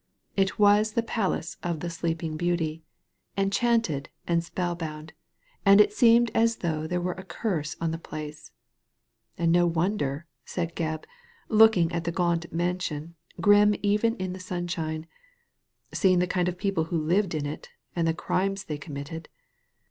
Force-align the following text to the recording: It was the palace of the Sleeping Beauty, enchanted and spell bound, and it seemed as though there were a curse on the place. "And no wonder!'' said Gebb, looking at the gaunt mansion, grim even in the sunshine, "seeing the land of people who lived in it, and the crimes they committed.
It 0.35 0.57
was 0.57 0.93
the 0.93 1.03
palace 1.03 1.57
of 1.61 1.81
the 1.81 1.89
Sleeping 1.91 2.35
Beauty, 2.35 2.81
enchanted 3.37 4.09
and 4.25 4.43
spell 4.43 4.73
bound, 4.73 5.13
and 5.63 5.79
it 5.79 5.93
seemed 5.93 6.31
as 6.33 6.55
though 6.65 6.87
there 6.87 6.99
were 6.99 7.11
a 7.13 7.23
curse 7.23 7.75
on 7.79 7.91
the 7.91 7.99
place. 7.99 8.51
"And 9.37 9.51
no 9.51 9.67
wonder!'' 9.67 10.25
said 10.43 10.75
Gebb, 10.75 11.03
looking 11.49 11.91
at 11.91 12.05
the 12.05 12.11
gaunt 12.11 12.51
mansion, 12.51 13.13
grim 13.39 13.75
even 13.83 14.15
in 14.15 14.33
the 14.33 14.39
sunshine, 14.39 15.05
"seeing 15.93 16.17
the 16.17 16.31
land 16.35 16.47
of 16.47 16.57
people 16.57 16.85
who 16.85 16.97
lived 16.99 17.35
in 17.35 17.45
it, 17.45 17.69
and 17.95 18.07
the 18.07 18.13
crimes 18.15 18.63
they 18.63 18.79
committed. 18.79 19.29